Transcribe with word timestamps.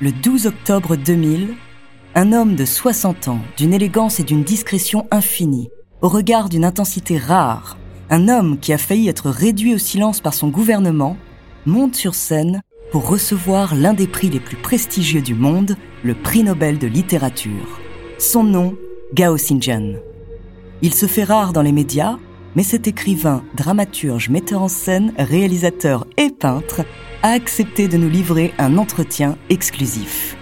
Le 0.00 0.12
12 0.12 0.46
octobre 0.46 0.96
2000, 0.96 1.54
un 2.14 2.32
homme 2.32 2.54
de 2.54 2.64
60 2.64 3.28
ans, 3.28 3.40
d'une 3.56 3.72
élégance 3.72 4.20
et 4.20 4.24
d'une 4.24 4.44
discrétion 4.44 5.06
infinie, 5.10 5.70
au 6.02 6.08
regard 6.08 6.48
d'une 6.48 6.64
intensité 6.64 7.16
rare, 7.16 7.78
un 8.10 8.28
homme 8.28 8.58
qui 8.58 8.72
a 8.72 8.78
failli 8.78 9.08
être 9.08 9.30
réduit 9.30 9.74
au 9.74 9.78
silence 9.78 10.20
par 10.20 10.34
son 10.34 10.48
gouvernement, 10.48 11.16
monte 11.64 11.94
sur 11.94 12.14
scène 12.14 12.62
pour 12.92 13.08
recevoir 13.08 13.74
l'un 13.74 13.94
des 13.94 14.06
prix 14.06 14.30
les 14.30 14.40
plus 14.40 14.56
prestigieux 14.56 15.22
du 15.22 15.34
monde, 15.34 15.76
le 16.04 16.14
prix 16.14 16.44
Nobel 16.44 16.78
de 16.78 16.86
littérature. 16.86 17.80
Son 18.18 18.44
nom, 18.44 18.76
Gao 19.14 19.36
Xinjian. 19.36 19.94
Il 20.82 20.94
se 20.94 21.06
fait 21.06 21.24
rare 21.24 21.52
dans 21.52 21.62
les 21.62 21.72
médias, 21.72 22.18
mais 22.56 22.62
cet 22.62 22.88
écrivain, 22.88 23.44
dramaturge, 23.54 24.30
metteur 24.30 24.62
en 24.62 24.68
scène, 24.68 25.12
réalisateur 25.18 26.06
et 26.16 26.30
peintre 26.30 26.80
a 27.22 27.30
accepté 27.30 27.86
de 27.86 27.98
nous 27.98 28.08
livrer 28.08 28.52
un 28.58 28.78
entretien 28.78 29.36
exclusif. 29.50 30.36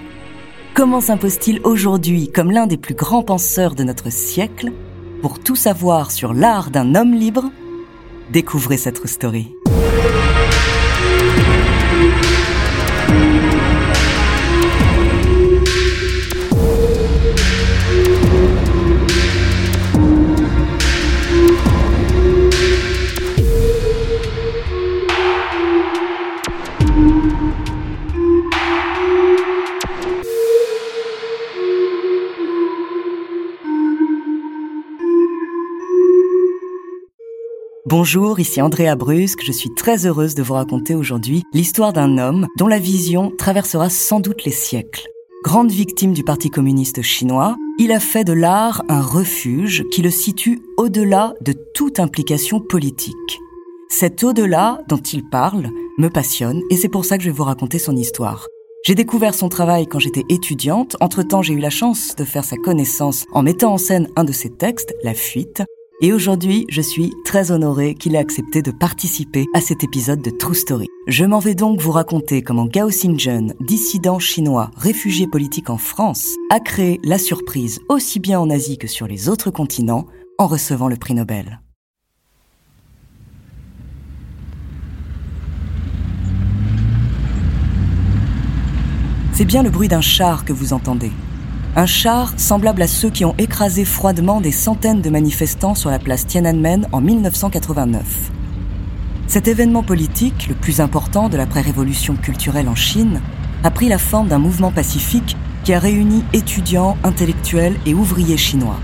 Comment 0.74 1.00
s'impose-t-il 1.00 1.60
aujourd'hui 1.64 2.30
comme 2.32 2.52
l'un 2.52 2.66
des 2.66 2.78
plus 2.78 2.94
grands 2.94 3.22
penseurs 3.22 3.74
de 3.74 3.84
notre 3.84 4.10
siècle? 4.10 4.72
Pour 5.22 5.40
tout 5.40 5.56
savoir 5.56 6.10
sur 6.12 6.34
l'art 6.34 6.70
d'un 6.70 6.94
homme 6.94 7.14
libre, 7.14 7.50
découvrez 8.32 8.76
cette 8.76 9.06
story. 9.06 9.54
Bonjour, 37.96 38.40
ici 38.40 38.60
Andrea 38.60 38.96
Brusque, 38.96 39.44
je 39.44 39.52
suis 39.52 39.72
très 39.72 40.04
heureuse 40.04 40.34
de 40.34 40.42
vous 40.42 40.54
raconter 40.54 40.96
aujourd'hui 40.96 41.44
l'histoire 41.52 41.92
d'un 41.92 42.18
homme 42.18 42.48
dont 42.58 42.66
la 42.66 42.80
vision 42.80 43.30
traversera 43.38 43.88
sans 43.88 44.18
doute 44.18 44.42
les 44.42 44.50
siècles. 44.50 45.06
Grande 45.44 45.70
victime 45.70 46.12
du 46.12 46.24
Parti 46.24 46.50
communiste 46.50 47.02
chinois, 47.02 47.56
il 47.78 47.92
a 47.92 48.00
fait 48.00 48.24
de 48.24 48.32
l'art 48.32 48.82
un 48.88 49.00
refuge 49.00 49.84
qui 49.92 50.02
le 50.02 50.10
situe 50.10 50.60
au-delà 50.76 51.34
de 51.40 51.54
toute 51.72 52.00
implication 52.00 52.58
politique. 52.58 53.38
Cet 53.88 54.24
au-delà 54.24 54.80
dont 54.88 54.96
il 54.96 55.22
parle 55.28 55.70
me 55.96 56.08
passionne 56.08 56.62
et 56.70 56.76
c'est 56.76 56.88
pour 56.88 57.04
ça 57.04 57.16
que 57.16 57.22
je 57.22 57.28
vais 57.28 57.36
vous 57.36 57.44
raconter 57.44 57.78
son 57.78 57.94
histoire. 57.94 58.48
J'ai 58.84 58.96
découvert 58.96 59.36
son 59.36 59.48
travail 59.48 59.86
quand 59.86 60.00
j'étais 60.00 60.24
étudiante. 60.28 60.96
Entre-temps, 60.98 61.42
j'ai 61.42 61.54
eu 61.54 61.60
la 61.60 61.70
chance 61.70 62.16
de 62.16 62.24
faire 62.24 62.44
sa 62.44 62.56
connaissance 62.56 63.24
en 63.32 63.44
mettant 63.44 63.72
en 63.72 63.78
scène 63.78 64.08
un 64.16 64.24
de 64.24 64.32
ses 64.32 64.50
textes, 64.50 64.96
La 65.04 65.14
Fuite, 65.14 65.62
et 66.00 66.12
aujourd'hui, 66.12 66.66
je 66.68 66.80
suis 66.80 67.12
très 67.24 67.50
honorée 67.50 67.94
qu'il 67.94 68.14
ait 68.14 68.18
accepté 68.18 68.62
de 68.62 68.72
participer 68.72 69.46
à 69.54 69.60
cet 69.60 69.84
épisode 69.84 70.20
de 70.20 70.30
True 70.30 70.54
Story. 70.54 70.88
Je 71.06 71.24
m'en 71.24 71.38
vais 71.38 71.54
donc 71.54 71.80
vous 71.80 71.92
raconter 71.92 72.42
comment 72.42 72.66
Gao 72.66 72.88
Xinjian, 72.88 73.48
dissident 73.60 74.18
chinois, 74.18 74.70
réfugié 74.76 75.26
politique 75.26 75.70
en 75.70 75.78
France, 75.78 76.34
a 76.50 76.58
créé 76.58 77.00
la 77.04 77.18
surprise 77.18 77.80
aussi 77.88 78.18
bien 78.18 78.40
en 78.40 78.50
Asie 78.50 78.76
que 78.76 78.88
sur 78.88 79.06
les 79.06 79.28
autres 79.28 79.50
continents 79.50 80.06
en 80.38 80.46
recevant 80.46 80.88
le 80.88 80.96
prix 80.96 81.14
Nobel. 81.14 81.60
C'est 89.32 89.44
bien 89.44 89.62
le 89.62 89.70
bruit 89.70 89.88
d'un 89.88 90.00
char 90.00 90.44
que 90.44 90.52
vous 90.52 90.72
entendez. 90.72 91.10
Un 91.76 91.86
char 91.86 92.34
semblable 92.36 92.82
à 92.82 92.86
ceux 92.86 93.10
qui 93.10 93.24
ont 93.24 93.34
écrasé 93.36 93.84
froidement 93.84 94.40
des 94.40 94.52
centaines 94.52 95.02
de 95.02 95.10
manifestants 95.10 95.74
sur 95.74 95.90
la 95.90 95.98
place 95.98 96.24
Tiananmen 96.24 96.86
en 96.92 97.00
1989. 97.00 98.30
Cet 99.26 99.48
événement 99.48 99.82
politique, 99.82 100.46
le 100.46 100.54
plus 100.54 100.80
important 100.80 101.28
de 101.28 101.36
l'après-révolution 101.36 102.14
culturelle 102.14 102.68
en 102.68 102.76
Chine, 102.76 103.20
a 103.64 103.72
pris 103.72 103.88
la 103.88 103.98
forme 103.98 104.28
d'un 104.28 104.38
mouvement 104.38 104.70
pacifique 104.70 105.36
qui 105.64 105.72
a 105.72 105.80
réuni 105.80 106.22
étudiants, 106.32 106.96
intellectuels 107.02 107.74
et 107.86 107.94
ouvriers 107.94 108.36
chinois. 108.36 108.78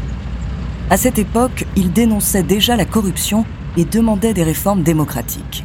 À 0.91 0.97
cette 0.97 1.21
époque, 1.21 1.67
ils 1.77 1.93
dénonçaient 1.93 2.43
déjà 2.43 2.75
la 2.75 2.87
corruption 2.87 3.45
et 3.77 3.85
demandaient 3.85 4.35
des 4.35 4.43
réformes 4.43 4.83
démocratiques. 4.83 5.65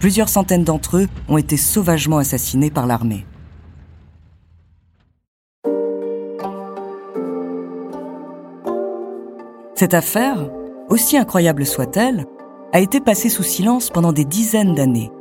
Plusieurs 0.00 0.28
centaines 0.28 0.64
d'entre 0.64 0.96
eux 0.96 1.06
ont 1.28 1.38
été 1.38 1.56
sauvagement 1.56 2.18
assassinés 2.18 2.72
par 2.72 2.88
l'armée. 2.88 3.26
Cette 9.78 9.94
affaire, 9.94 10.50
aussi 10.88 11.16
incroyable 11.16 11.64
soit-elle, 11.64 12.26
a 12.72 12.80
été 12.80 12.98
passée 12.98 13.28
sous 13.28 13.44
silence 13.44 13.90
pendant 13.90 14.12
des 14.12 14.24
dizaines 14.24 14.74
d'années. 14.74 15.12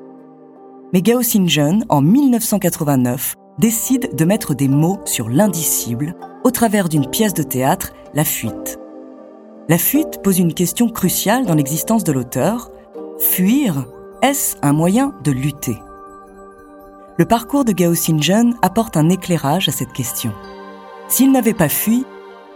Mais 0.91 1.03
Gao 1.03 1.19
Xinjian, 1.19 1.81
en 1.89 2.01
1989, 2.01 3.35
décide 3.59 4.15
de 4.15 4.25
mettre 4.25 4.55
des 4.55 4.67
mots 4.67 4.97
sur 5.05 5.29
l'indicible 5.29 6.15
au 6.43 6.49
travers 6.49 6.89
d'une 6.89 7.07
pièce 7.07 7.35
de 7.35 7.43
théâtre, 7.43 7.93
La 8.15 8.23
Fuite. 8.23 8.79
La 9.69 9.77
fuite 9.77 10.23
pose 10.23 10.39
une 10.39 10.55
question 10.55 10.89
cruciale 10.89 11.45
dans 11.45 11.53
l'existence 11.53 12.03
de 12.03 12.13
l'auteur. 12.13 12.71
Fuir, 13.19 13.85
est-ce 14.23 14.55
un 14.63 14.73
moyen 14.73 15.13
de 15.23 15.29
lutter? 15.29 15.77
Le 17.19 17.25
parcours 17.25 17.63
de 17.63 17.73
Gao 17.73 17.91
Xinjian 17.91 18.53
apporte 18.63 18.97
un 18.97 19.09
éclairage 19.09 19.69
à 19.69 19.71
cette 19.71 19.93
question. 19.93 20.31
S'il 21.09 21.31
n'avait 21.31 21.53
pas 21.53 21.69
fui, 21.69 22.07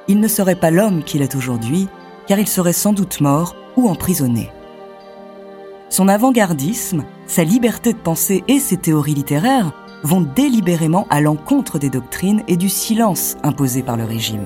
il 0.08 0.20
ne 0.20 0.28
serait 0.28 0.56
pas 0.56 0.72
l'homme 0.72 1.04
qu'il 1.04 1.22
est 1.22 1.36
aujourd'hui, 1.36 1.88
car 2.28 2.40
il 2.40 2.48
serait 2.48 2.74
sans 2.74 2.94
doute 2.94 3.22
mort 3.22 3.56
ou 3.78 3.90
emprisonné. 3.90 4.50
Son 5.90 6.08
avant-gardisme, 6.08 7.04
sa 7.28 7.44
liberté 7.44 7.94
de 7.94 7.98
penser 7.98 8.44
et 8.48 8.60
ses 8.60 8.78
théories 8.78 9.14
littéraires 9.14 9.74
vont 10.04 10.22
délibérément 10.22 11.06
à 11.10 11.22
l'encontre 11.22 11.80
des 11.80 11.90
doctrines 11.90 12.44
et 12.48 12.58
du 12.58 12.70
silence 12.70 13.36
imposé 13.44 13.84
par 13.84 13.98
le 13.98 14.06
régime. 14.06 14.46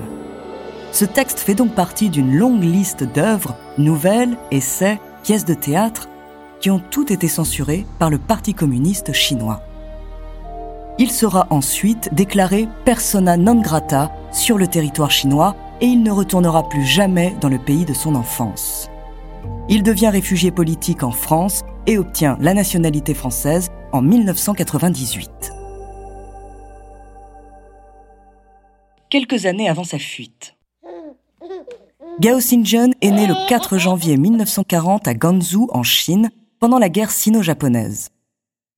Ce 0.92 1.04
texte 1.04 1.38
fait 1.38 1.54
donc 1.54 1.74
partie 1.74 2.10
d'une 2.10 2.36
longue 2.36 2.62
liste 2.62 3.04
d'œuvres, 3.04 3.56
nouvelles, 3.78 4.36
essais, 4.50 5.00
pièces 5.22 5.44
de 5.44 5.54
théâtre, 5.54 6.08
qui 6.60 6.70
ont 6.70 6.80
toutes 6.90 7.10
été 7.10 7.28
censurées 7.28 7.86
par 7.98 8.10
le 8.10 8.18
Parti 8.18 8.54
communiste 8.54 9.12
chinois. 9.12 9.62
Il 10.98 11.10
sera 11.10 11.46
ensuite 11.50 12.14
déclaré 12.14 12.68
persona 12.86 13.36
non 13.36 13.60
grata 13.60 14.10
sur 14.32 14.56
le 14.56 14.66
territoire 14.66 15.10
chinois 15.10 15.54
et 15.82 15.86
il 15.86 16.02
ne 16.02 16.10
retournera 16.10 16.68
plus 16.68 16.84
jamais 16.84 17.36
dans 17.40 17.50
le 17.50 17.58
pays 17.58 17.84
de 17.84 17.92
son 17.92 18.14
enfance. 18.14 18.88
Il 19.68 19.82
devient 19.82 20.08
réfugié 20.08 20.50
politique 20.50 21.02
en 21.02 21.10
France 21.10 21.62
et 21.86 21.98
obtient 21.98 22.38
la 22.40 22.54
nationalité 22.54 23.12
française 23.12 23.68
en 23.92 24.00
1998. 24.00 25.52
Quelques 29.10 29.44
années 29.44 29.68
avant 29.68 29.84
sa 29.84 29.98
fuite. 29.98 30.54
Gao 32.20 32.38
Xinjun 32.38 32.90
est 33.02 33.10
né 33.10 33.26
le 33.26 33.34
4 33.48 33.76
janvier 33.76 34.16
1940 34.16 35.06
à 35.06 35.14
Ganzhou, 35.14 35.68
en 35.72 35.82
Chine, 35.82 36.30
pendant 36.58 36.78
la 36.78 36.88
guerre 36.88 37.10
sino-japonaise. 37.10 38.08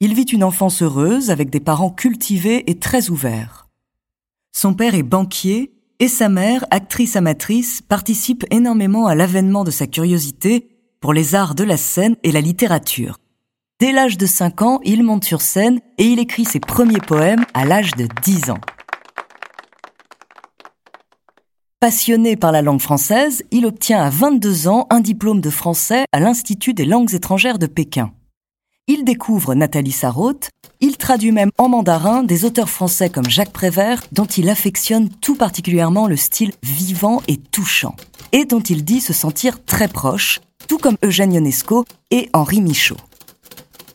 Il 0.00 0.14
vit 0.14 0.22
une 0.22 0.44
enfance 0.44 0.82
heureuse 0.82 1.30
avec 1.30 1.50
des 1.50 1.58
parents 1.58 1.90
cultivés 1.90 2.70
et 2.70 2.78
très 2.78 3.10
ouverts. 3.10 3.66
Son 4.52 4.72
père 4.72 4.94
est 4.94 5.02
banquier 5.02 5.72
et 5.98 6.06
sa 6.06 6.28
mère, 6.28 6.64
actrice 6.70 7.16
amatrice, 7.16 7.82
participe 7.82 8.44
énormément 8.52 9.08
à 9.08 9.16
l'avènement 9.16 9.64
de 9.64 9.72
sa 9.72 9.88
curiosité 9.88 10.68
pour 11.00 11.12
les 11.12 11.34
arts 11.34 11.56
de 11.56 11.64
la 11.64 11.76
scène 11.76 12.14
et 12.22 12.30
la 12.30 12.40
littérature. 12.40 13.18
Dès 13.80 13.90
l'âge 13.90 14.16
de 14.16 14.26
5 14.26 14.62
ans, 14.62 14.80
il 14.84 15.02
monte 15.02 15.24
sur 15.24 15.40
scène 15.40 15.80
et 15.98 16.04
il 16.04 16.20
écrit 16.20 16.44
ses 16.44 16.60
premiers 16.60 17.00
poèmes 17.00 17.44
à 17.52 17.64
l'âge 17.64 17.96
de 17.96 18.06
10 18.22 18.50
ans. 18.50 18.60
Passionné 21.80 22.36
par 22.36 22.52
la 22.52 22.62
langue 22.62 22.80
française, 22.80 23.42
il 23.50 23.66
obtient 23.66 24.00
à 24.00 24.10
22 24.10 24.68
ans 24.68 24.86
un 24.90 25.00
diplôme 25.00 25.40
de 25.40 25.50
français 25.50 26.04
à 26.12 26.20
l'Institut 26.20 26.74
des 26.74 26.84
langues 26.84 27.14
étrangères 27.14 27.58
de 27.58 27.66
Pékin. 27.66 28.12
Il 28.90 29.04
découvre 29.04 29.54
Nathalie 29.54 29.92
Sarraute, 29.92 30.48
il 30.80 30.96
traduit 30.96 31.30
même 31.30 31.50
en 31.58 31.68
mandarin 31.68 32.22
des 32.22 32.46
auteurs 32.46 32.70
français 32.70 33.10
comme 33.10 33.28
Jacques 33.28 33.52
Prévert, 33.52 34.02
dont 34.12 34.24
il 34.24 34.48
affectionne 34.48 35.10
tout 35.10 35.36
particulièrement 35.36 36.06
le 36.06 36.16
style 36.16 36.52
vivant 36.62 37.20
et 37.28 37.36
touchant, 37.36 37.94
et 38.32 38.46
dont 38.46 38.60
il 38.60 38.86
dit 38.86 39.02
se 39.02 39.12
sentir 39.12 39.62
très 39.62 39.88
proche, 39.88 40.40
tout 40.68 40.78
comme 40.78 40.96
Eugène 41.04 41.34
Ionesco 41.34 41.84
et 42.10 42.30
Henri 42.32 42.62
Michaud. 42.62 42.96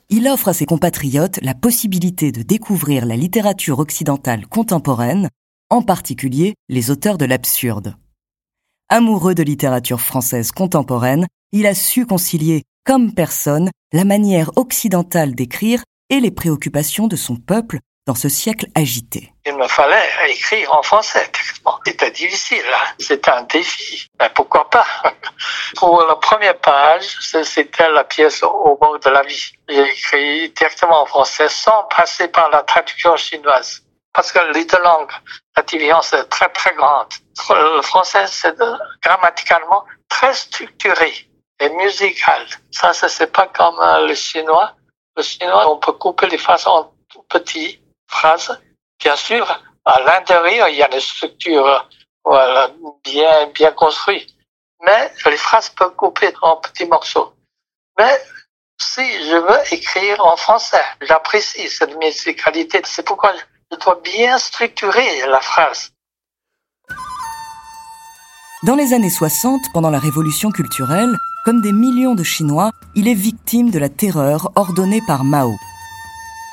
Il 0.09 0.27
offre 0.27 0.49
à 0.49 0.53
ses 0.53 0.67
compatriotes 0.67 1.39
la 1.41 1.55
possibilité 1.55 2.31
de 2.31 2.43
découvrir 2.43 3.07
la 3.07 3.15
littérature 3.15 3.79
occidentale 3.79 4.45
contemporaine 4.45 5.29
en 5.71 5.81
particulier 5.81 6.53
les 6.69 6.91
auteurs 6.91 7.17
de 7.17 7.25
l'absurde. 7.25 7.95
Amoureux 8.89 9.33
de 9.33 9.41
littérature 9.41 10.01
française 10.01 10.51
contemporaine, 10.51 11.25
il 11.51 11.65
a 11.65 11.73
su 11.73 12.05
concilier, 12.05 12.61
comme 12.85 13.13
personne, 13.13 13.69
la 13.93 14.03
manière 14.03 14.51
occidentale 14.57 15.35
d'écrire 15.35 15.83
et 16.09 16.19
les 16.19 16.31
préoccupations 16.31 17.07
de 17.07 17.15
son 17.15 17.35
peuple 17.35 17.79
dans 18.05 18.15
ce 18.15 18.27
siècle 18.27 18.65
agité. 18.75 19.33
Il 19.45 19.55
me 19.55 19.67
fallait 19.67 20.09
écrire 20.27 20.73
en 20.73 20.83
français. 20.83 21.31
C'était 21.85 22.11
difficile, 22.11 22.65
hein. 22.73 22.93
c'était 22.99 23.31
un 23.31 23.43
défi. 23.43 24.07
Mais 24.19 24.29
pourquoi 24.35 24.69
pas? 24.69 24.85
Pour 25.77 26.05
la 26.05 26.15
première 26.17 26.57
page, 26.59 27.17
c'était 27.43 27.89
la 27.89 28.03
pièce 28.03 28.43
au 28.43 28.77
bord 28.79 28.99
de 28.99 29.09
la 29.09 29.23
vie. 29.23 29.53
J'ai 29.69 29.83
écrit 29.83 30.49
directement 30.49 31.03
en 31.03 31.05
français 31.05 31.47
sans 31.47 31.83
passer 31.95 32.27
par 32.27 32.49
la 32.49 32.63
traduction 32.63 33.15
chinoise 33.15 33.83
parce 34.13 34.31
que 34.31 34.39
les 34.53 34.65
deux 34.65 34.81
langues, 34.83 35.11
la 35.55 35.63
différence 35.63 36.13
est 36.13 36.25
très 36.25 36.49
très 36.49 36.75
grande. 36.75 37.07
Le 37.49 37.81
français, 37.81 38.25
c'est 38.27 38.55
grammaticalement 39.01 39.85
très 40.09 40.33
structuré 40.33 41.29
et 41.63 41.69
musical. 41.69 42.45
Ça, 42.71 42.93
c'est 42.93 43.31
pas 43.31 43.47
comme 43.47 43.79
euh, 43.79 44.07
le 44.07 44.15
chinois. 44.15 44.75
Le 45.15 45.23
chinois, 45.23 45.71
on 45.71 45.77
peut 45.77 45.93
couper 45.93 46.27
les 46.27 46.37
phrases 46.37 46.67
en 46.67 46.93
petites 47.29 47.81
phrases. 48.07 48.59
Bien 48.99 49.15
sûr, 49.15 49.45
à 49.85 50.01
l'intérieur, 50.01 50.67
il 50.69 50.77
y 50.77 50.83
a 50.83 50.93
une 50.93 50.99
structure 50.99 51.87
voilà, 52.25 52.71
bien 53.03 53.47
bien 53.47 53.71
construite. 53.71 54.29
Mais 54.85 55.11
les 55.25 55.37
phrases 55.37 55.69
peuvent 55.69 55.95
couper 55.95 56.33
en 56.41 56.57
petits 56.57 56.85
morceaux. 56.85 57.33
Mais 57.97 58.21
si 58.79 59.05
je 59.29 59.37
veux 59.37 59.73
écrire 59.73 60.25
en 60.25 60.35
français, 60.35 60.83
j'apprécie 61.01 61.69
cette 61.69 61.95
musicalité. 61.97 62.81
C'est 62.83 63.03
pourquoi 63.03 63.33
doit 63.83 64.01
bien 64.03 64.37
structurer 64.37 65.25
la 65.27 65.41
phrase. 65.41 65.91
Dans 68.63 68.75
les 68.75 68.93
années 68.93 69.09
60, 69.09 69.61
pendant 69.73 69.89
la 69.89 69.99
révolution 69.99 70.51
culturelle, 70.51 71.17
comme 71.43 71.61
des 71.61 71.73
millions 71.73 72.15
de 72.15 72.23
Chinois, 72.23 72.71
il 72.95 73.07
est 73.07 73.13
victime 73.13 73.69
de 73.69 73.79
la 73.79 73.89
terreur 73.89 74.51
ordonnée 74.55 75.01
par 75.05 75.23
Mao. 75.25 75.55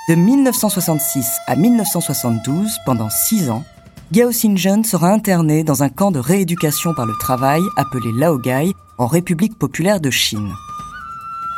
De 0.08 0.14
1966 0.16 1.26
à 1.46 1.54
1972, 1.54 2.68
pendant 2.84 3.08
six 3.08 3.50
ans, 3.50 3.64
Gao 4.10 4.30
Xinjun 4.30 4.82
sera 4.82 5.12
interné 5.12 5.62
dans 5.62 5.84
un 5.84 5.88
camp 5.88 6.10
de 6.10 6.18
rééducation 6.18 6.92
par 6.94 7.06
le 7.06 7.14
travail 7.20 7.60
appelé 7.76 8.10
Laogai 8.12 8.72
en 8.98 9.06
République 9.06 9.56
populaire 9.56 10.00
de 10.00 10.10
Chine. 10.10 10.52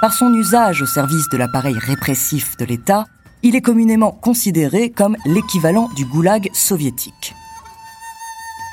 Par 0.02 0.12
son 0.12 0.34
usage 0.34 0.82
au 0.82 0.87
service 0.87 1.31
de 1.31 1.38
l'appareil 1.38 1.76
répressif 1.79 2.56
de 2.58 2.67
l'État, 2.67 3.06
il 3.43 3.56
est 3.56 3.62
communément 3.62 4.12
considéré 4.12 4.90
comme 4.90 5.17
l'équivalent 5.25 5.88
du 5.96 6.05
goulag 6.05 6.50
soviétique. 6.52 7.34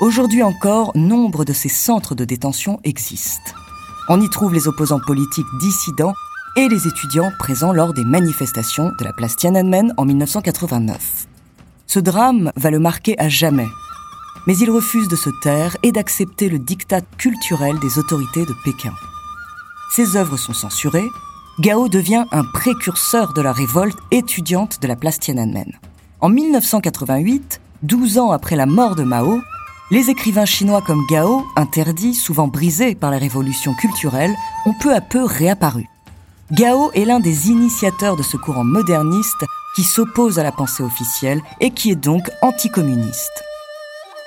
Aujourd'hui 0.02 0.42
encore, 0.42 0.92
nombre 0.94 1.44
de 1.44 1.52
ces 1.54 1.68
centres 1.68 2.14
de 2.14 2.24
détention 2.26 2.78
existent. 2.84 3.52
On 4.12 4.20
y 4.20 4.28
trouve 4.28 4.52
les 4.52 4.66
opposants 4.66 4.98
politiques 4.98 5.46
dissidents 5.60 6.14
et 6.56 6.68
les 6.68 6.88
étudiants 6.88 7.30
présents 7.38 7.72
lors 7.72 7.94
des 7.94 8.04
manifestations 8.04 8.90
de 8.98 9.04
la 9.04 9.12
place 9.12 9.36
Tiananmen 9.36 9.94
en 9.96 10.04
1989. 10.04 11.28
Ce 11.86 12.00
drame 12.00 12.50
va 12.56 12.72
le 12.72 12.80
marquer 12.80 13.16
à 13.20 13.28
jamais. 13.28 13.68
Mais 14.48 14.56
il 14.58 14.68
refuse 14.68 15.06
de 15.06 15.14
se 15.14 15.30
taire 15.44 15.76
et 15.84 15.92
d'accepter 15.92 16.48
le 16.48 16.58
diktat 16.58 17.02
culturel 17.18 17.78
des 17.78 18.00
autorités 18.00 18.44
de 18.44 18.54
Pékin. 18.64 18.92
Ses 19.92 20.16
œuvres 20.16 20.36
sont 20.36 20.54
censurées, 20.54 21.08
Gao 21.60 21.88
devient 21.88 22.24
un 22.32 22.42
précurseur 22.42 23.32
de 23.32 23.42
la 23.42 23.52
révolte 23.52 23.98
étudiante 24.10 24.82
de 24.82 24.88
la 24.88 24.96
place 24.96 25.20
Tiananmen. 25.20 25.78
En 26.20 26.30
1988, 26.30 27.60
12 27.84 28.18
ans 28.18 28.32
après 28.32 28.56
la 28.56 28.66
mort 28.66 28.96
de 28.96 29.04
Mao, 29.04 29.40
les 29.90 30.08
écrivains 30.08 30.44
chinois 30.44 30.82
comme 30.82 31.04
Gao, 31.08 31.44
interdits, 31.56 32.14
souvent 32.14 32.46
brisés 32.46 32.94
par 32.94 33.10
la 33.10 33.18
révolution 33.18 33.74
culturelle, 33.74 34.34
ont 34.64 34.74
peu 34.74 34.94
à 34.94 35.00
peu 35.00 35.24
réapparu. 35.24 35.88
Gao 36.52 36.92
est 36.92 37.04
l'un 37.04 37.20
des 37.20 37.48
initiateurs 37.48 38.16
de 38.16 38.22
ce 38.22 38.36
courant 38.36 38.64
moderniste 38.64 39.44
qui 39.74 39.82
s'oppose 39.82 40.38
à 40.38 40.42
la 40.42 40.52
pensée 40.52 40.82
officielle 40.82 41.42
et 41.60 41.70
qui 41.70 41.90
est 41.90 41.96
donc 41.96 42.30
anticommuniste. 42.42 43.42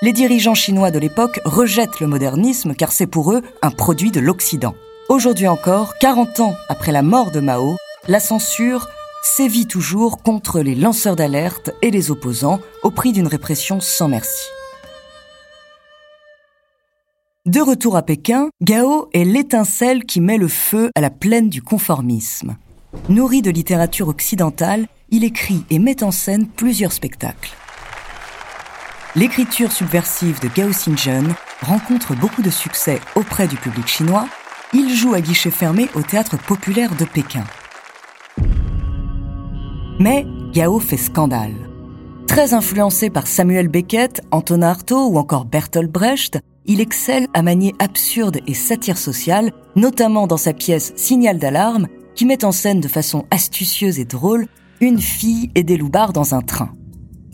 Les 0.02 0.12
dirigeants 0.12 0.54
chinois 0.54 0.90
de 0.90 0.98
l'époque 0.98 1.40
rejettent 1.44 2.00
le 2.00 2.06
modernisme 2.08 2.74
car 2.74 2.92
c'est 2.92 3.06
pour 3.06 3.32
eux 3.32 3.42
un 3.62 3.70
produit 3.70 4.10
de 4.10 4.20
l'Occident. 4.20 4.74
Aujourd'hui 5.08 5.48
encore, 5.48 5.96
40 5.98 6.40
ans 6.40 6.56
après 6.68 6.92
la 6.92 7.02
mort 7.02 7.30
de 7.30 7.40
Mao, 7.40 7.76
la 8.06 8.20
censure 8.20 8.88
sévit 9.22 9.66
toujours 9.66 10.22
contre 10.22 10.60
les 10.60 10.74
lanceurs 10.74 11.16
d'alerte 11.16 11.70
et 11.80 11.90
les 11.90 12.10
opposants 12.10 12.60
au 12.82 12.90
prix 12.90 13.12
d'une 13.12 13.26
répression 13.26 13.80
sans 13.80 14.08
merci. 14.08 14.44
De 17.46 17.60
retour 17.60 17.94
à 17.94 18.02
Pékin, 18.02 18.48
Gao 18.62 19.10
est 19.12 19.24
l'étincelle 19.24 20.04
qui 20.04 20.22
met 20.22 20.38
le 20.38 20.48
feu 20.48 20.90
à 20.94 21.02
la 21.02 21.10
plaine 21.10 21.50
du 21.50 21.60
conformisme. 21.60 22.56
Nourri 23.10 23.42
de 23.42 23.50
littérature 23.50 24.08
occidentale, 24.08 24.86
il 25.10 25.24
écrit 25.24 25.62
et 25.68 25.78
met 25.78 26.02
en 26.02 26.10
scène 26.10 26.46
plusieurs 26.46 26.92
spectacles. 26.92 27.52
L'écriture 29.14 29.72
subversive 29.72 30.40
de 30.40 30.48
Gao 30.48 30.70
Xinjun 30.70 31.36
rencontre 31.60 32.16
beaucoup 32.16 32.40
de 32.40 32.48
succès 32.48 32.98
auprès 33.14 33.46
du 33.46 33.56
public 33.56 33.88
chinois 33.88 34.26
il 34.72 34.92
joue 34.92 35.12
à 35.12 35.20
guichet 35.20 35.50
fermé 35.50 35.88
au 35.94 36.00
théâtre 36.00 36.38
populaire 36.38 36.96
de 36.96 37.04
Pékin. 37.04 37.44
Mais 40.00 40.26
Gao 40.52 40.80
fait 40.80 40.96
scandale. 40.96 41.54
Très 42.26 42.54
influencé 42.54 43.10
par 43.10 43.26
Samuel 43.26 43.68
Beckett, 43.68 44.22
Antonin 44.30 44.68
Artaud 44.68 45.08
ou 45.08 45.18
encore 45.18 45.44
Bertolt 45.44 45.92
Brecht, 45.92 46.40
il 46.66 46.80
excelle 46.80 47.26
à 47.34 47.42
manier 47.42 47.74
absurde 47.78 48.38
et 48.46 48.54
satire 48.54 48.98
sociale, 48.98 49.52
notamment 49.76 50.26
dans 50.26 50.36
sa 50.36 50.52
pièce 50.52 50.92
Signal 50.96 51.38
d'alarme, 51.38 51.88
qui 52.14 52.24
met 52.24 52.44
en 52.44 52.52
scène 52.52 52.80
de 52.80 52.88
façon 52.88 53.24
astucieuse 53.30 53.98
et 53.98 54.04
drôle 54.04 54.46
une 54.80 55.00
fille 55.00 55.50
et 55.54 55.62
des 55.62 55.76
loupards 55.76 56.12
dans 56.12 56.34
un 56.34 56.42
train. 56.42 56.72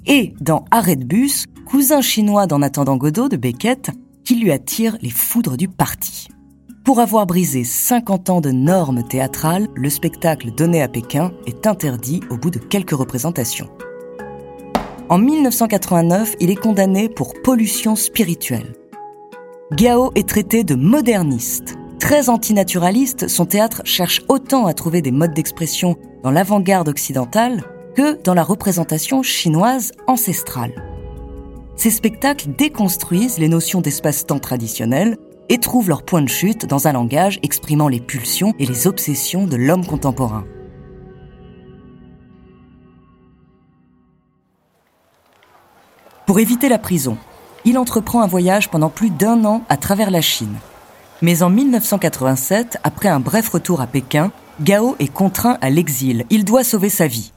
Et 0.07 0.35
dans 0.41 0.65
Arrêt 0.71 0.97
de 0.97 1.05
bus, 1.05 1.45
cousin 1.67 2.01
chinois 2.01 2.47
d'En 2.47 2.63
attendant 2.63 2.97
Godot 2.97 3.29
de 3.29 3.37
Beckett, 3.37 3.91
qui 4.25 4.37
lui 4.37 4.53
attire 4.53 4.97
les 5.03 5.11
foudres 5.11 5.57
du 5.57 5.69
parti. 5.69 6.29
Pour 6.85 6.99
avoir 6.99 7.27
brisé 7.27 7.63
50 7.63 8.31
ans 8.31 8.41
de 8.41 8.51
normes 8.51 9.03
théâtrales, 9.07 9.69
le 9.75 9.91
spectacle 9.91 10.51
donné 10.51 10.83
à 10.83 10.89
Pékin 10.89 11.33
est 11.47 11.67
interdit 11.67 12.21
au 12.31 12.37
bout 12.37 12.51
de 12.51 12.59
quelques 12.59 12.93
représentations. 12.93 13.69
En 15.09 15.19
1989, 15.19 16.37
il 16.41 16.51
est 16.51 16.57
condamné 16.57 17.09
pour 17.09 17.35
pollution 17.43 17.97
spirituelle. 17.97 18.73
Gao 19.73 20.11
est 20.17 20.29
traité 20.29 20.65
de 20.65 20.75
moderniste. 20.75 21.79
Très 22.01 22.29
antinaturaliste, 22.29 23.29
son 23.29 23.47
théâtre 23.47 23.83
cherche 23.85 24.21
autant 24.29 24.67
à 24.67 24.75
trouver 24.75 25.01
des 25.01 25.13
modes 25.13 25.33
d'expression 25.33 25.97
dans 26.25 26.33
l'avant-garde 26.33 26.89
occidentale 26.89 27.63
que 27.95 28.21
dans 28.23 28.35
la 28.35 28.43
représentation 28.43 29.23
chinoise 29.23 29.93
ancestrale. 30.09 30.75
Ces 31.77 31.91
spectacles 31.91 32.53
déconstruisent 32.59 33.39
les 33.39 33.47
notions 33.47 33.81
d'espace-temps 33.81 34.41
traditionnel 34.41 35.19
et 35.49 35.59
trouvent 35.59 35.89
leur 35.89 36.03
point 36.03 36.23
de 36.23 36.29
chute 36.29 36.67
dans 36.67 36.89
un 36.89 36.93
langage 36.93 37.39
exprimant 37.45 37.87
les 37.87 38.01
pulsions 38.01 38.55
et 38.59 38.67
les 38.67 38.89
obsessions 38.89 39.47
de 39.47 39.57
l'homme 39.57 39.87
contemporain. 39.87 40.47
Pour 46.27 46.41
éviter 46.41 46.69
la 46.69 46.79
prison, 46.79 47.17
il 47.65 47.79
entreprend 47.79 48.23
un 48.23 48.27
voyage 48.27 48.71
pendant 48.71 48.89
plus 48.89 49.11
d'un 49.11 49.45
an 49.45 49.63
à 49.69 49.77
travers 49.77 50.11
la 50.11 50.21
Chine. 50.21 50.57
Mais 51.23 51.43
en 51.43 51.51
1987, 51.51 52.79
après 52.83 53.09
un 53.09 53.21
bref 53.21 53.49
retour 53.49 53.81
à 53.81 53.87
Pékin, 53.87 54.33
Gao 54.61 54.97
est 54.99 55.13
contraint 55.13 55.59
à 55.61 55.71
l'exil. 55.71 56.25
Il 56.31 56.45
doit 56.45 56.65
sauver 56.65 56.89
sa 56.89 57.07
vie. 57.07 57.33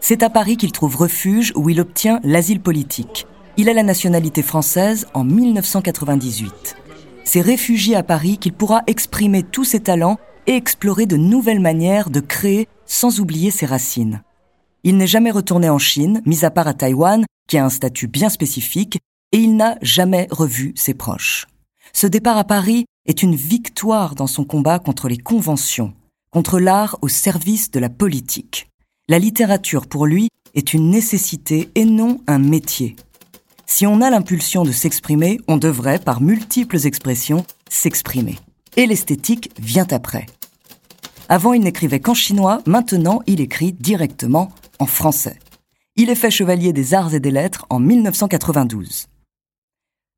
C'est 0.00 0.22
à 0.22 0.30
Paris 0.30 0.56
qu'il 0.56 0.72
trouve 0.72 0.96
refuge 0.96 1.52
où 1.56 1.70
il 1.70 1.80
obtient 1.80 2.20
l'asile 2.24 2.60
politique. 2.60 3.26
Il 3.56 3.68
a 3.68 3.74
la 3.74 3.82
nationalité 3.82 4.42
française 4.42 5.06
en 5.14 5.24
1998. 5.24 6.76
C'est 7.24 7.40
réfugié 7.40 7.96
à 7.96 8.02
Paris 8.02 8.38
qu'il 8.38 8.52
pourra 8.52 8.82
exprimer 8.86 9.42
tous 9.42 9.64
ses 9.64 9.80
talents 9.80 10.18
et 10.46 10.56
explorer 10.56 11.06
de 11.06 11.16
nouvelles 11.16 11.60
manières 11.60 12.10
de 12.10 12.20
créer 12.20 12.66
sans 12.84 13.20
oublier 13.20 13.50
ses 13.50 13.66
racines. 13.66 14.22
Il 14.84 14.96
n'est 14.96 15.06
jamais 15.06 15.30
retourné 15.30 15.68
en 15.70 15.78
Chine, 15.78 16.20
mis 16.26 16.44
à 16.44 16.50
part 16.50 16.66
à 16.66 16.74
Taïwan, 16.74 17.24
qui 17.46 17.58
a 17.58 17.64
un 17.64 17.70
statut 17.70 18.08
bien 18.08 18.28
spécifique, 18.28 18.98
et 19.32 19.38
il 19.38 19.56
n'a 19.56 19.76
jamais 19.82 20.28
revu 20.30 20.72
ses 20.76 20.94
proches. 20.94 21.46
Ce 21.92 22.06
départ 22.06 22.38
à 22.38 22.44
Paris 22.44 22.84
est 23.06 23.22
une 23.22 23.34
victoire 23.34 24.14
dans 24.14 24.26
son 24.26 24.44
combat 24.44 24.78
contre 24.78 25.08
les 25.08 25.18
conventions, 25.18 25.94
contre 26.30 26.60
l'art 26.60 26.98
au 27.02 27.08
service 27.08 27.70
de 27.70 27.80
la 27.80 27.88
politique. 27.88 28.68
La 29.08 29.18
littérature, 29.18 29.86
pour 29.86 30.06
lui, 30.06 30.28
est 30.54 30.74
une 30.74 30.90
nécessité 30.90 31.70
et 31.74 31.84
non 31.84 32.20
un 32.26 32.38
métier. 32.38 32.96
Si 33.66 33.86
on 33.86 34.00
a 34.00 34.10
l'impulsion 34.10 34.64
de 34.64 34.72
s'exprimer, 34.72 35.40
on 35.48 35.56
devrait, 35.56 35.98
par 35.98 36.20
multiples 36.20 36.86
expressions, 36.86 37.44
s'exprimer. 37.68 38.38
Et 38.76 38.86
l'esthétique 38.86 39.50
vient 39.58 39.86
après. 39.90 40.26
Avant, 41.28 41.52
il 41.52 41.62
n'écrivait 41.62 42.00
qu'en 42.00 42.14
chinois, 42.14 42.60
maintenant, 42.66 43.20
il 43.26 43.40
écrit 43.40 43.72
directement 43.72 44.52
en 44.78 44.86
français. 44.86 45.38
Il 45.96 46.10
est 46.10 46.14
fait 46.14 46.30
chevalier 46.30 46.72
des 46.72 46.94
arts 46.94 47.14
et 47.14 47.20
des 47.20 47.30
lettres 47.30 47.66
en 47.70 47.80
1992. 47.80 49.06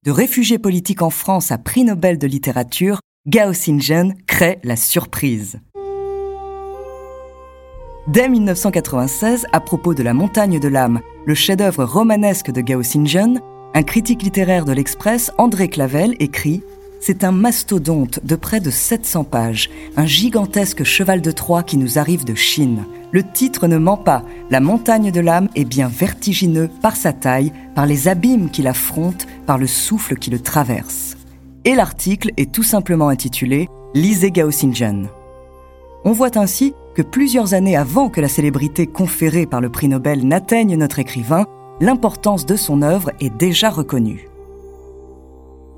De 0.04 0.10
réfugié 0.10 0.58
politique 0.58 1.00
en 1.00 1.08
France 1.08 1.50
à 1.50 1.56
prix 1.56 1.82
Nobel 1.82 2.18
de 2.18 2.26
littérature, 2.26 3.00
Gao 3.26 3.52
Xingzhen 3.52 4.14
crée 4.26 4.58
la 4.62 4.76
surprise. 4.76 5.60
Dès 8.06 8.28
1996, 8.28 9.46
à 9.50 9.60
propos 9.60 9.94
de 9.94 10.02
La 10.02 10.12
montagne 10.12 10.60
de 10.60 10.68
l'âme, 10.68 11.00
le 11.24 11.34
chef-d'œuvre 11.34 11.84
romanesque 11.84 12.50
de 12.50 12.60
Gao 12.60 12.82
Xingzhen, 12.82 13.40
un 13.72 13.82
critique 13.82 14.22
littéraire 14.22 14.66
de 14.66 14.72
l'Express, 14.72 15.30
André 15.38 15.68
Clavel, 15.68 16.16
écrit 16.20 16.62
C'est 17.06 17.22
un 17.22 17.32
mastodonte 17.32 18.20
de 18.24 18.34
près 18.34 18.60
de 18.60 18.70
700 18.70 19.24
pages, 19.24 19.68
un 19.98 20.06
gigantesque 20.06 20.84
cheval 20.84 21.20
de 21.20 21.32
Troie 21.32 21.62
qui 21.62 21.76
nous 21.76 21.98
arrive 21.98 22.24
de 22.24 22.34
Chine. 22.34 22.86
Le 23.12 23.22
titre 23.22 23.66
ne 23.66 23.76
ment 23.76 23.98
pas, 23.98 24.22
La 24.48 24.60
montagne 24.60 25.10
de 25.10 25.20
l'âme 25.20 25.50
est 25.54 25.66
bien 25.66 25.86
vertigineux 25.86 26.70
par 26.80 26.96
sa 26.96 27.12
taille, 27.12 27.52
par 27.74 27.84
les 27.84 28.08
abîmes 28.08 28.48
qu'il 28.48 28.66
affronte, 28.66 29.26
par 29.44 29.58
le 29.58 29.66
souffle 29.66 30.16
qui 30.16 30.30
le 30.30 30.38
traverse. 30.38 31.18
Et 31.66 31.74
l'article 31.74 32.30
est 32.38 32.50
tout 32.50 32.62
simplement 32.62 33.10
intitulé 33.10 33.68
Lisez 33.92 34.30
Gao 34.30 34.48
Xingzhen. 34.48 35.10
On 36.06 36.12
voit 36.12 36.38
ainsi 36.38 36.72
que 36.94 37.02
plusieurs 37.02 37.52
années 37.52 37.76
avant 37.76 38.08
que 38.08 38.22
la 38.22 38.28
célébrité 38.28 38.86
conférée 38.86 39.44
par 39.44 39.60
le 39.60 39.68
prix 39.68 39.88
Nobel 39.88 40.26
n'atteigne 40.26 40.74
notre 40.78 41.00
écrivain, 41.00 41.44
l'importance 41.82 42.46
de 42.46 42.56
son 42.56 42.80
œuvre 42.80 43.10
est 43.20 43.36
déjà 43.36 43.68
reconnue. 43.68 44.30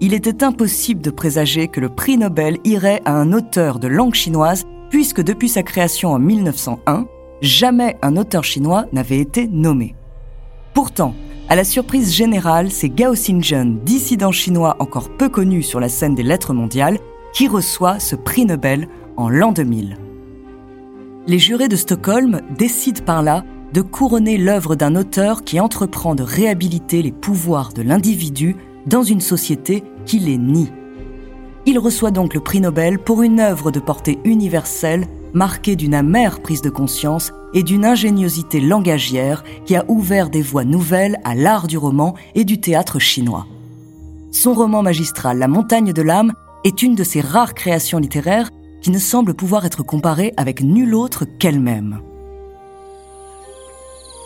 Il 0.01 0.15
était 0.15 0.45
impossible 0.45 1.01
de 1.01 1.11
présager 1.11 1.69
que 1.69 1.81
le 1.81 1.89
prix 1.89 2.19
Nobel 2.19 2.59
irait 2.65 3.01
à 3.05 3.13
un 3.13 3.33
auteur 3.33 3.79
de 3.79 3.89
langue 3.89 4.15
chinoise, 4.15 4.65
puisque 4.91 5.23
depuis 5.23 5.49
sa 5.49 5.63
création 5.63 6.11
en 6.11 6.19
1901, 6.19 7.07
jamais 7.41 7.97
un 8.03 8.17
auteur 8.17 8.45
chinois 8.45 8.87
n'avait 8.93 9.19
été 9.19 9.49
nommé. 9.49 9.95
Pourtant, 10.75 11.15
à 11.49 11.57
la 11.57 11.65
surprise 11.65 12.15
générale, 12.15 12.71
c'est 12.71 12.89
Gao 12.89 13.15
Xingzhen, 13.15 13.81
dissident 13.85 14.33
chinois 14.33 14.77
encore 14.79 15.11
peu 15.17 15.29
connu 15.29 15.63
sur 15.63 15.81
la 15.81 15.89
scène 15.89 16.15
des 16.15 16.23
lettres 16.23 16.53
mondiales, 16.53 16.99
qui 17.33 17.49
reçoit 17.49 17.99
ce 17.99 18.17
prix 18.17 18.45
Nobel 18.45 18.89
en 19.17 19.29
l'an 19.29 19.53
2000 19.53 19.97
les 21.27 21.39
jurés 21.39 21.69
de 21.69 21.77
Stockholm 21.77 22.41
décident 22.57 23.03
par 23.05 23.23
là 23.23 23.45
de 23.73 23.83
couronner 23.83 24.39
l'œuvre 24.39 24.77
d'un 24.77 24.95
auteur 24.95 25.43
qui 25.43 25.59
entreprend 25.59 26.15
de 26.15 26.23
réhabiliter 26.23 27.03
les 27.03 27.13
pouvoirs 27.13 27.73
de 27.73 27.83
l'individu 27.83 28.57
dans 28.87 29.03
une 29.03 29.21
société 29.21 29.85
qui 30.05 30.19
les 30.19 30.39
nie. 30.39 30.71
Il 31.67 31.79
reçoit 31.79 32.13
donc 32.13 32.35
le 32.35 32.41
prix 32.41 32.61
Nobel 32.61 32.99
pour 32.99 33.23
une 33.23 33.41
œuvre 33.41 33.71
de 33.71 33.81
portée 33.81 34.19
universelle 34.25 35.07
marquée 35.35 35.77
d'une 35.77 35.95
amère 35.95 36.41
prise 36.41 36.63
de 36.63 36.71
conscience 36.71 37.33
et 37.53 37.63
d'une 37.63 37.85
ingéniosité 37.85 38.61
langagière 38.61 39.45
qui 39.65 39.77
a 39.77 39.85
ouvert 39.89 40.31
des 40.31 40.43
voies 40.43 40.65
nouvelles 40.65 41.19
à 41.25 41.35
l'art 41.35 41.67
du 41.67 41.77
roman 41.77 42.15
et 42.35 42.45
du 42.45 42.61
théâtre 42.61 42.99
chinois. 42.99 43.47
Son 44.31 44.55
roman 44.55 44.83
magistral 44.83 45.39
La 45.39 45.49
montagne 45.49 45.93
de 45.93 46.03
l'âme 46.03 46.33
est 46.65 46.83
une 46.83 46.95
de 46.95 47.05
ses 47.05 47.21
rares 47.21 47.55
créations 47.55 47.99
littéraires 47.99 48.51
qui 48.81 48.91
ne 48.91 48.99
semble 48.99 49.35
pouvoir 49.35 49.67
être 49.67 49.83
comparée 49.83 50.33
avec 50.37 50.63
nul 50.63 50.95
autre 50.95 51.25
qu'elle-même. 51.25 52.01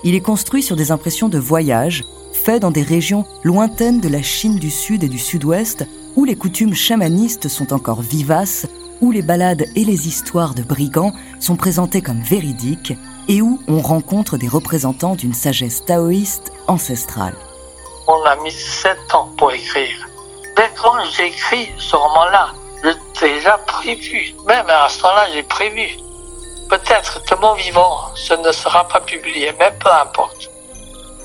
Il 0.03 0.15
est 0.15 0.21
construit 0.21 0.63
sur 0.63 0.77
des 0.77 0.93
impressions 0.93 1.29
de 1.29 1.39
voyage, 1.39 2.05
faits 2.33 2.63
dans 2.63 2.71
des 2.71 2.83
régions 2.83 3.27
lointaines 3.43 4.01
de 4.01 4.09
la 4.09 4.23
Chine 4.23 4.59
du 4.59 4.71
Sud 4.71 5.05
et 5.05 5.09
du 5.09 5.19
Sud-Ouest, 5.19 5.87
où 6.17 6.25
les 6.25 6.37
coutumes 6.37 6.75
chamanistes 6.75 7.49
sont 7.49 7.75
encore 7.75 8.01
vivaces, 8.01 8.67
où 9.03 9.11
les 9.11 9.23
balades 9.23 9.67
et 9.77 9.85
les 9.85 10.09
histoires 10.09 10.55
de 10.55 10.63
brigands 10.63 11.13
sont 11.39 11.57
présentées 11.57 12.01
comme 12.01 12.21
véridiques, 12.21 12.95
et 13.29 13.43
où 13.43 13.61
on 13.69 13.81
rencontre 13.81 14.39
des 14.39 14.49
représentants 14.49 15.17
d'une 15.17 15.35
sagesse 15.35 15.85
taoïste 15.85 16.51
ancestrale. 16.67 17.37
On 18.09 18.25
a 18.25 18.37
mis 18.37 18.51
sept 18.51 19.15
ans 19.15 19.29
pour 19.37 19.53
écrire. 19.53 20.09
Mais 20.57 20.71
quand 20.83 20.95
j'écris 21.13 21.69
ce 21.79 21.95
roman-là, 21.95 22.53
j'ai 22.83 22.95
déjà 23.21 23.59
prévu. 23.59 24.35
Même 24.47 24.67
à 24.69 24.89
ce 24.89 25.03
temps-là, 25.03 25.27
j'ai 25.33 25.43
prévu. 25.43 25.89
Peut-être 26.71 27.21
de 27.29 27.41
mon 27.41 27.55
vivant, 27.55 28.15
ce 28.15 28.33
ne 28.35 28.53
sera 28.53 28.87
pas 28.87 29.01
publié, 29.01 29.53
mais 29.59 29.73
peu 29.81 29.91
importe. 29.91 30.49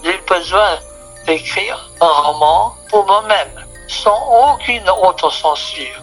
J'ai 0.03 0.17
besoin 0.27 0.79
d'écrire 1.27 1.87
un 2.01 2.07
roman 2.07 2.73
pour 2.89 3.05
moi-même, 3.05 3.63
sans 3.87 4.19
aucune 4.49 4.89
autre 4.89 5.31
censure, 5.31 6.01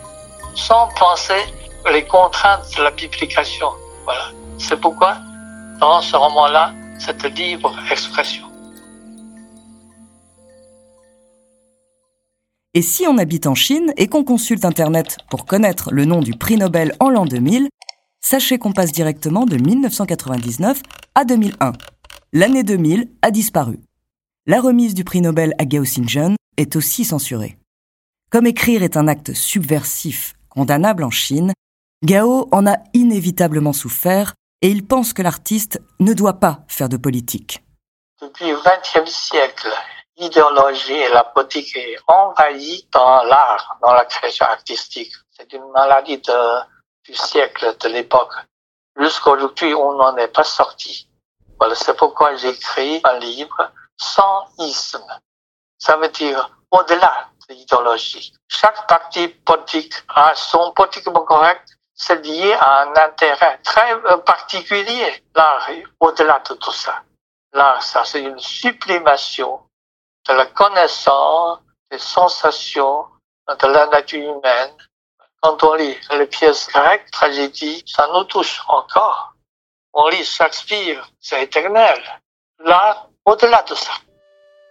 sans 0.54 0.88
penser 0.96 1.42
les 1.90 2.04
contraintes 2.04 2.70
de 2.76 2.84
la 2.84 2.92
publication. 2.92 3.66
Voilà. 4.04 4.26
C'est 4.58 4.80
pourquoi, 4.80 5.16
dans 5.80 6.00
ce 6.00 6.14
roman-là, 6.14 6.72
cette 7.00 7.24
libre 7.36 7.74
expression. 7.90 8.46
Et 12.74 12.82
si 12.82 13.08
on 13.08 13.18
habite 13.18 13.48
en 13.48 13.56
Chine 13.56 13.92
et 13.96 14.06
qu'on 14.06 14.22
consulte 14.22 14.64
Internet 14.64 15.18
pour 15.30 15.46
connaître 15.46 15.90
le 15.90 16.04
nom 16.04 16.20
du 16.20 16.32
prix 16.32 16.56
Nobel 16.56 16.94
en 17.00 17.10
l'an 17.10 17.26
2000, 17.26 17.68
sachez 18.24 18.58
qu'on 18.58 18.72
passe 18.72 18.92
directement 18.92 19.44
de 19.44 19.56
1999 19.56 20.80
à 21.14 21.24
2001. 21.24 21.72
L'année 22.32 22.62
2000 22.62 23.10
a 23.20 23.30
disparu. 23.30 23.78
La 24.46 24.60
remise 24.60 24.94
du 24.94 25.04
prix 25.04 25.20
Nobel 25.20 25.54
à 25.58 25.64
Gao 25.64 25.82
Xingzhen 25.82 26.36
est 26.56 26.76
aussi 26.76 27.04
censurée. 27.04 27.58
Comme 28.30 28.46
écrire 28.46 28.82
est 28.82 28.96
un 28.96 29.08
acte 29.08 29.34
subversif 29.34 30.34
condamnable 30.48 31.04
en 31.04 31.10
Chine, 31.10 31.52
Gao 32.04 32.48
en 32.50 32.66
a 32.66 32.78
inévitablement 32.94 33.72
souffert 33.72 34.34
et 34.62 34.68
il 34.68 34.86
pense 34.86 35.12
que 35.12 35.22
l'artiste 35.22 35.80
ne 36.00 36.12
doit 36.12 36.40
pas 36.40 36.60
faire 36.68 36.88
de 36.88 36.96
politique. 36.96 37.62
Depuis 38.20 38.50
le 38.50 38.56
XXe 38.56 39.10
siècle, 39.10 39.68
l'idéologie 40.16 40.92
et 40.92 41.08
la 41.10 41.24
politique 41.24 41.76
est 41.76 41.96
envahie 42.06 42.86
dans 42.92 43.24
l'art, 43.24 43.78
dans 43.82 43.92
la 43.92 44.04
création 44.04 44.46
artistique. 44.46 45.12
C'est 45.30 45.52
une 45.52 45.68
maladie 45.72 46.18
de, 46.18 46.32
du 47.04 47.14
siècle, 47.14 47.76
de 47.78 47.88
l'époque. 47.88 48.34
Jusqu'aujourd'hui, 48.96 49.74
on 49.74 49.94
n'en 49.94 50.16
est 50.16 50.28
pas 50.28 50.44
sorti. 50.44 51.08
Voilà, 51.58 51.74
c'est 51.74 51.96
pourquoi 51.96 52.34
j'écris 52.36 53.00
un 53.04 53.18
livre 53.18 53.70
sans 53.96 54.48
isme. 54.58 55.04
Ça 55.78 55.96
veut 55.96 56.08
dire 56.08 56.50
au-delà 56.70 57.28
de 57.48 57.54
l'idéologie. 57.54 58.32
Chaque 58.48 58.86
parti 58.86 59.28
politique 59.28 59.94
a 60.08 60.34
son 60.34 60.72
politiquement 60.72 61.24
correct, 61.24 61.68
c'est 61.94 62.24
lié 62.24 62.52
à 62.54 62.82
un 62.82 62.96
intérêt 62.96 63.58
très 63.62 63.92
euh, 63.94 64.16
particulier. 64.18 65.22
L'art 65.34 65.68
au-delà 66.00 66.42
de 66.48 66.54
tout 66.54 66.72
ça. 66.72 67.02
L'art, 67.52 67.82
ça, 67.82 68.04
c'est 68.04 68.22
une 68.22 68.38
sublimation 68.38 69.60
de 70.28 70.32
la 70.32 70.46
connaissance 70.46 71.60
des 71.90 71.98
sensations 71.98 73.06
de 73.48 73.66
la 73.66 73.86
nature 73.86 74.36
humaine. 74.36 74.74
Quand 75.42 75.60
on 75.64 75.74
lit 75.74 75.96
les 76.16 76.26
pièces 76.26 76.68
grecques, 76.72 77.10
tragédies, 77.10 77.82
ça 77.84 78.06
nous 78.14 78.22
touche 78.24 78.62
encore. 78.68 79.34
On 79.92 80.08
lit 80.08 80.24
Shakespeare, 80.24 81.04
c'est 81.20 81.42
éternel. 81.42 81.98
Là, 82.64 83.08
au-delà 83.26 83.64
de 83.68 83.74
ça, 83.74 83.90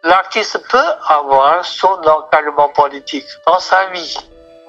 l'artiste 0.05 0.65
peut 0.69 0.91
avoir 1.09 1.65
son 1.65 1.87
engagement 1.87 2.69
politique 2.69 3.25
dans 3.45 3.59
sa 3.59 3.89
vie. 3.89 4.15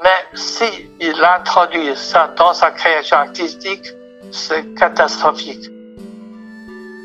Mais 0.02 0.36
si 0.36 0.88
il 0.98 1.24
introduit 1.24 1.96
ça 1.96 2.34
dans 2.36 2.52
sa 2.52 2.72
création 2.72 3.18
artistique, 3.18 3.86
c'est 4.32 4.74
catastrophique. 4.74 5.70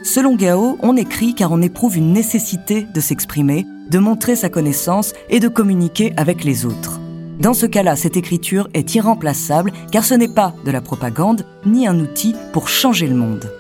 Selon 0.04 0.36
Gao, 0.36 0.80
on 0.82 0.98
écrit 0.98 1.36
car 1.36 1.52
on 1.52 1.62
éprouve 1.62 1.98
une 1.98 2.14
nécessité 2.14 2.82
de 2.82 3.00
s'exprimer, 3.00 3.64
de 3.92 4.00
montrer 4.00 4.36
sa 4.36 4.50
connaissance 4.50 5.14
et 5.30 5.40
de 5.40 5.50
communiquer 5.50 6.14
avec 6.18 6.44
les 6.44 6.66
autres. 6.66 7.00
Dans 7.40 7.54
ce 7.54 7.68
cas-là, 7.68 7.96
cette 7.96 8.18
écriture 8.18 8.68
est 8.74 8.96
irremplaçable 8.96 9.72
car 9.92 10.04
ce 10.04 10.16
n'est 10.16 10.28
pas 10.28 10.56
de 10.66 10.72
la 10.72 10.82
propagande 10.82 11.46
ni 11.66 11.88
un 11.88 12.00
outil 12.00 12.34
pour 12.52 12.68
changer 12.68 13.08
le 13.08 13.16
monde. 13.16 13.52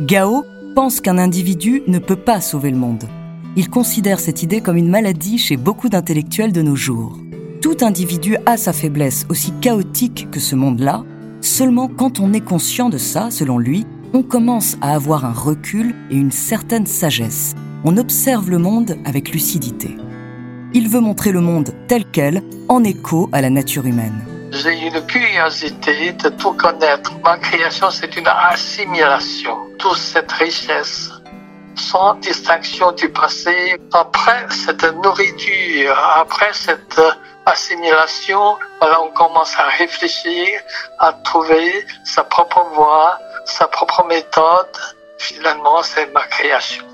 Gao 0.00 0.44
pense 0.76 1.00
qu'un 1.00 1.18
individu 1.18 1.82
ne 1.88 1.98
peut 1.98 2.16
pas 2.16 2.40
sauver 2.40 2.70
le 2.70 2.76
monde. 2.76 3.04
Il 3.56 3.68
considère 3.68 4.20
cette 4.20 4.44
idée 4.44 4.60
comme 4.60 4.76
une 4.76 4.90
maladie 4.90 5.38
chez 5.38 5.56
beaucoup 5.56 5.88
d'intellectuels 5.88 6.52
de 6.52 6.62
nos 6.62 6.76
jours. 6.76 7.18
Tout 7.60 7.78
individu 7.80 8.36
a 8.46 8.56
sa 8.56 8.72
faiblesse, 8.72 9.26
aussi 9.28 9.52
chaotique 9.60 10.28
que 10.30 10.38
ce 10.38 10.54
monde-là. 10.54 11.02
Seulement 11.40 11.88
quand 11.88 12.20
on 12.20 12.32
est 12.32 12.40
conscient 12.40 12.88
de 12.88 12.98
ça, 12.98 13.32
selon 13.32 13.58
lui, 13.58 13.84
on 14.12 14.22
commence 14.22 14.76
à 14.80 14.94
avoir 14.94 15.24
un 15.24 15.32
recul 15.32 15.96
et 16.10 16.16
une 16.16 16.30
certaine 16.30 16.86
sagesse. 16.86 17.56
On 17.84 17.96
observe 17.96 18.48
le 18.48 18.58
monde 18.58 18.96
avec 19.04 19.32
lucidité. 19.32 19.96
Il 20.74 20.88
veut 20.90 21.00
montrer 21.00 21.32
le 21.32 21.40
monde 21.40 21.70
tel 21.88 22.04
quel, 22.10 22.42
en 22.68 22.84
écho 22.84 23.30
à 23.32 23.40
la 23.40 23.48
nature 23.48 23.86
humaine. 23.86 24.26
J'ai 24.52 24.78
une 24.86 25.00
curiosité 25.06 26.12
de 26.12 26.28
tout 26.28 26.52
connaître. 26.52 27.12
Ma 27.24 27.38
création, 27.38 27.90
c'est 27.90 28.14
une 28.16 28.28
assimilation. 28.28 29.56
Toute 29.78 29.96
cette 29.96 30.30
richesse, 30.32 31.10
sans 31.74 32.14
distinction 32.16 32.92
du 32.92 33.08
passé. 33.08 33.78
Après 33.92 34.46
cette 34.50 34.84
nourriture, 35.02 35.96
après 36.16 36.52
cette 36.52 37.00
assimilation, 37.46 38.56
voilà, 38.80 39.00
on 39.02 39.10
commence 39.12 39.54
à 39.58 39.64
réfléchir, 39.78 40.48
à 40.98 41.14
trouver 41.24 41.86
sa 42.04 42.24
propre 42.24 42.62
voie, 42.74 43.18
sa 43.46 43.66
propre 43.68 44.04
méthode. 44.06 44.76
Finalement, 45.18 45.82
c'est 45.82 46.12
ma 46.12 46.26
création. 46.26 46.84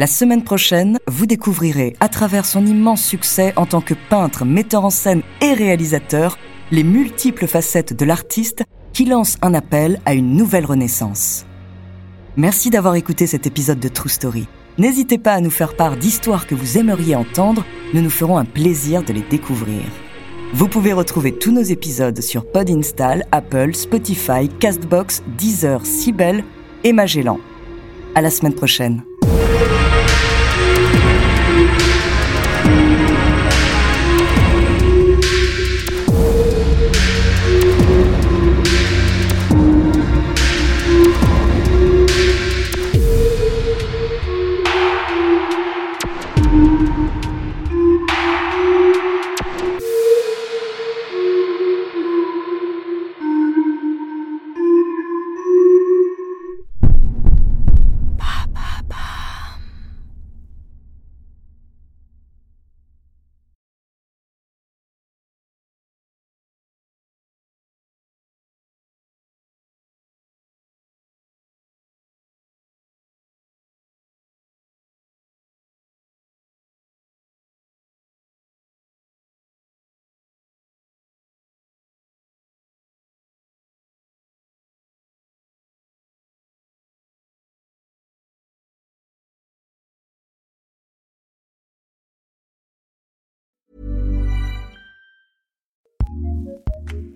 La 0.00 0.06
semaine 0.06 0.42
prochaine, 0.42 0.98
vous 1.08 1.26
découvrirez, 1.26 1.94
à 2.00 2.08
travers 2.08 2.46
son 2.46 2.64
immense 2.64 3.04
succès 3.04 3.52
en 3.56 3.66
tant 3.66 3.82
que 3.82 3.92
peintre, 3.92 4.46
metteur 4.46 4.86
en 4.86 4.88
scène 4.88 5.20
et 5.42 5.52
réalisateur, 5.52 6.38
les 6.70 6.84
multiples 6.84 7.46
facettes 7.46 7.92
de 7.92 8.06
l'artiste 8.06 8.64
qui 8.94 9.04
lance 9.04 9.36
un 9.42 9.52
appel 9.52 10.00
à 10.06 10.14
une 10.14 10.36
nouvelle 10.36 10.64
renaissance. 10.64 11.44
Merci 12.38 12.70
d'avoir 12.70 12.94
écouté 12.94 13.26
cet 13.26 13.46
épisode 13.46 13.78
de 13.78 13.88
True 13.88 14.08
Story. 14.08 14.48
N'hésitez 14.78 15.18
pas 15.18 15.34
à 15.34 15.42
nous 15.42 15.50
faire 15.50 15.76
part 15.76 15.98
d'histoires 15.98 16.46
que 16.46 16.54
vous 16.54 16.78
aimeriez 16.78 17.14
entendre, 17.14 17.66
nous 17.92 18.00
nous 18.00 18.08
ferons 18.08 18.38
un 18.38 18.46
plaisir 18.46 19.02
de 19.02 19.12
les 19.12 19.24
découvrir. 19.28 19.82
Vous 20.54 20.68
pouvez 20.68 20.94
retrouver 20.94 21.36
tous 21.36 21.52
nos 21.52 21.60
épisodes 21.60 22.22
sur 22.22 22.50
Podinstall, 22.50 23.26
Apple, 23.32 23.74
Spotify, 23.74 24.48
Castbox, 24.60 25.22
Deezer, 25.36 25.84
Sibel 25.84 26.42
et 26.84 26.94
Magellan. 26.94 27.38
À 28.14 28.22
la 28.22 28.30
semaine 28.30 28.54
prochaine. 28.54 29.02